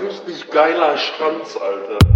richtig 0.00 0.50
geiler 0.50 0.96
Schranz, 0.96 1.56
Alter. 1.56 2.07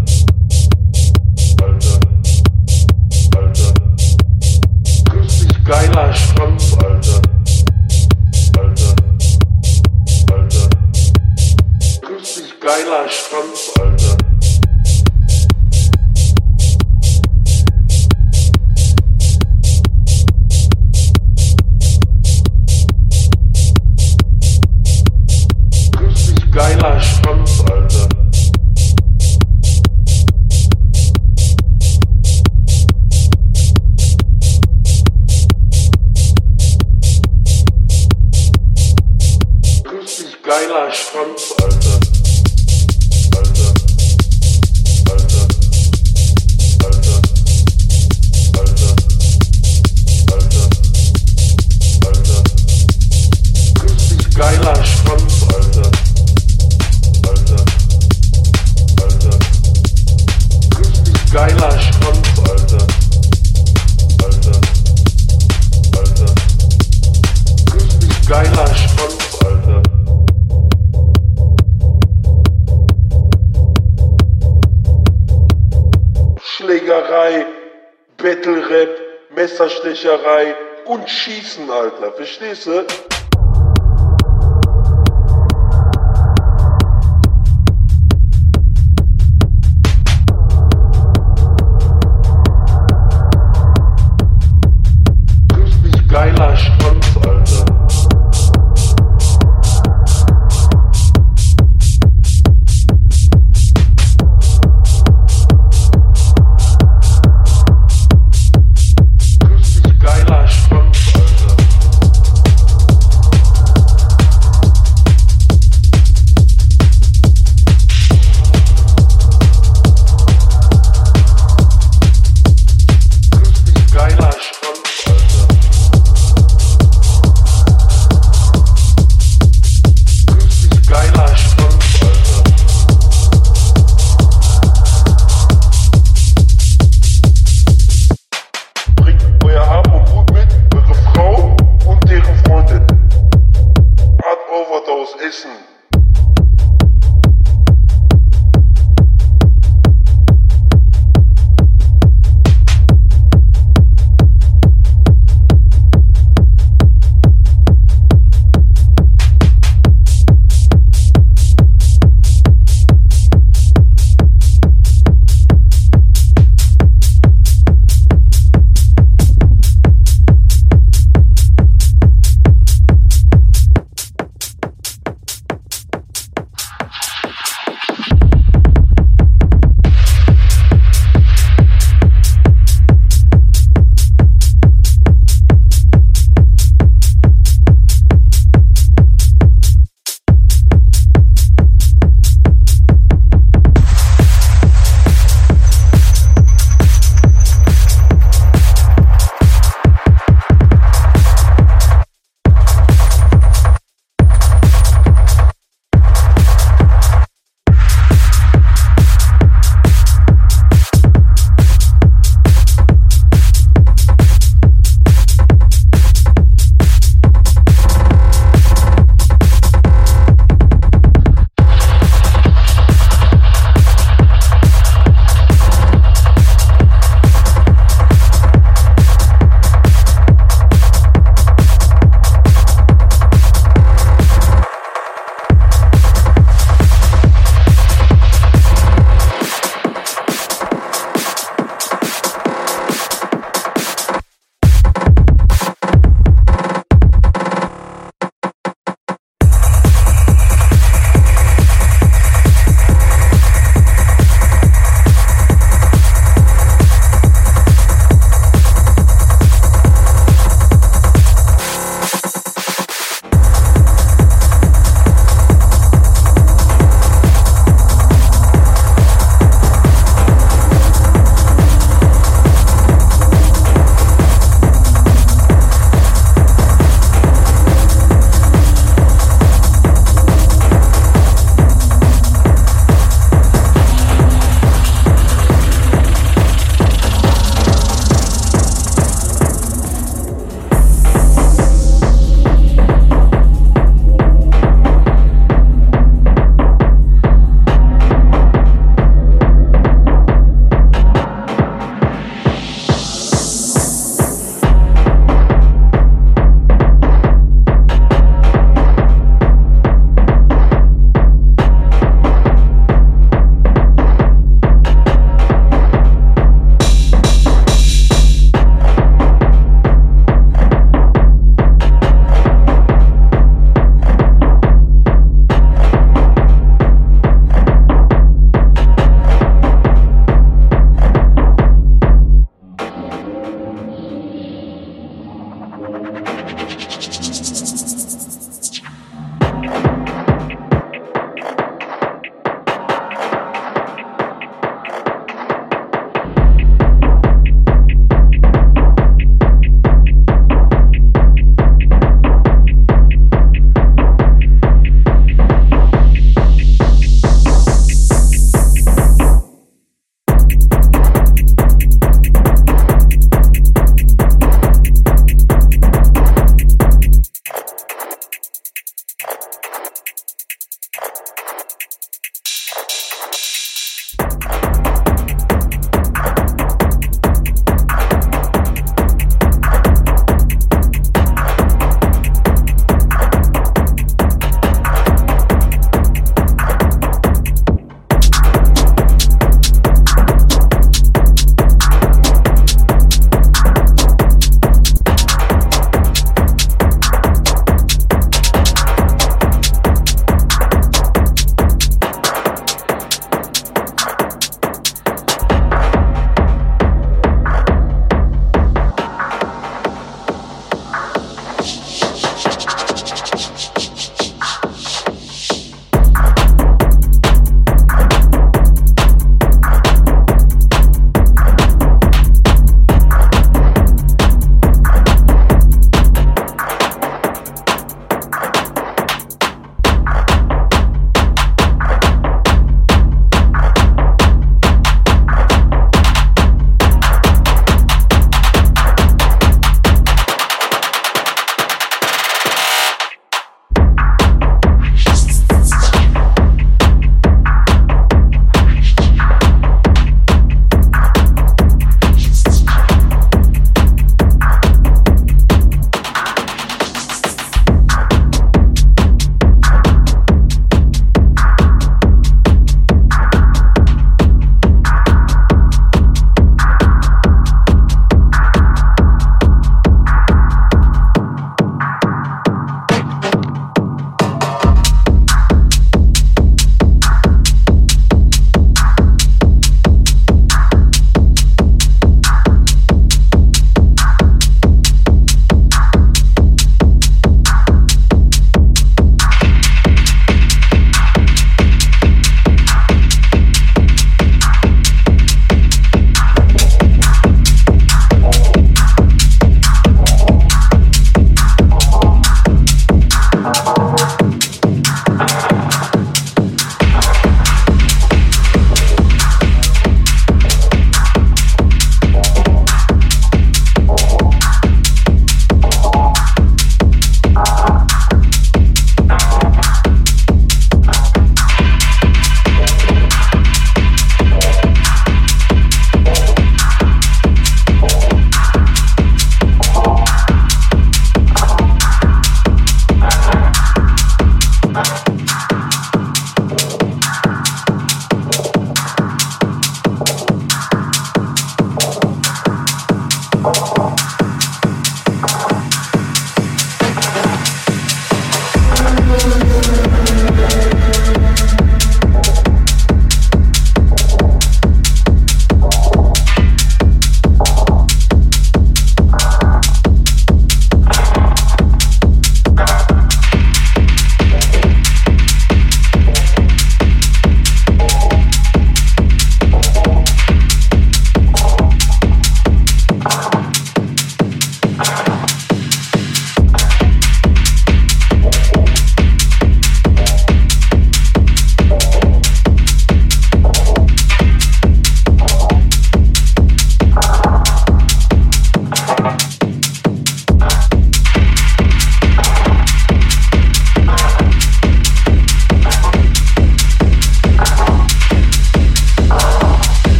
Messerstecherei 80.03 80.55
und 80.87 81.09
Schießen, 81.09 81.71
Alter. 81.71 82.13
Verstehst 82.13 82.67
du? 82.67 82.85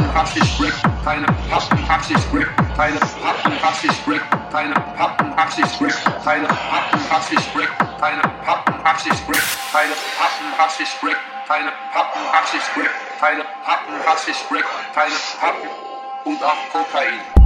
Pappenpraxis-Brick, 0.00 0.72
keine 1.04 1.26
Pappenpraxis-Brick, 1.50 2.48
keine 2.76 2.98
Pappenpraxis-Brick, 2.98 4.22
keine 4.50 4.74
Pappenpraxis-Brick, 4.74 5.94
keine 6.24 6.46
Pappenpraxis-Brick, 6.46 7.68
keine 8.00 8.22
Pappenpraxis-Brick, 8.46 9.42
keine 9.72 9.94
Pappenpraxis-Brick, 10.18 11.16
keine 11.46 11.72
Pappenpraxis-Brick, 11.92 12.90
keine 13.20 13.44
Pappenpraxis-Brick, 13.64 14.64
keine 14.94 15.14
Pappen 15.38 15.68
und 16.24 16.42
auch 16.42 16.72
Kokain. 16.72 17.39